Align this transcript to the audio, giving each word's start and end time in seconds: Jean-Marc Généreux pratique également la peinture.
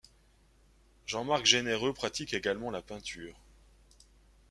Jean-Marc 1.05 1.45
Généreux 1.45 1.93
pratique 1.93 2.33
également 2.33 2.71
la 2.71 2.81
peinture. 2.81 3.39